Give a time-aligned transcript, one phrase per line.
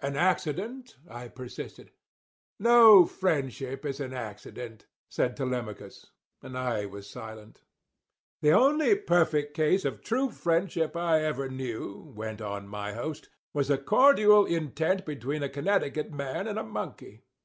[0.00, 1.92] "An accident?" I persisted.
[2.58, 6.10] "No friendship is an accident," said Telemachus;
[6.42, 7.62] and I was silent.
[8.42, 13.70] "The only perfect case of true friendship I ever knew," went on my host, "was
[13.70, 17.22] a cordial intent between a Connecticut man and a monkey.